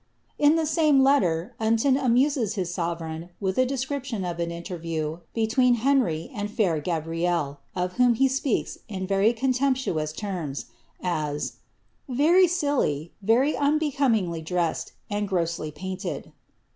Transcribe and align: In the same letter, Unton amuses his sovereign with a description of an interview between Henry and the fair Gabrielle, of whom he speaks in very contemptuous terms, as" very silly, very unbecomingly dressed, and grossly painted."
In 0.39 0.55
the 0.55 0.65
same 0.65 1.03
letter, 1.03 1.53
Unton 1.59 1.95
amuses 1.95 2.55
his 2.55 2.73
sovereign 2.73 3.29
with 3.39 3.59
a 3.59 3.67
description 3.67 4.25
of 4.25 4.39
an 4.39 4.49
interview 4.49 5.19
between 5.35 5.75
Henry 5.75 6.31
and 6.33 6.49
the 6.49 6.53
fair 6.55 6.79
Gabrielle, 6.81 7.59
of 7.75 7.93
whom 8.01 8.15
he 8.15 8.27
speaks 8.27 8.79
in 8.89 9.05
very 9.05 9.31
contemptuous 9.31 10.11
terms, 10.11 10.65
as" 11.03 11.57
very 12.25 12.47
silly, 12.47 13.11
very 13.21 13.55
unbecomingly 13.55 14.41
dressed, 14.41 14.93
and 15.07 15.27
grossly 15.27 15.69
painted." 15.69 16.31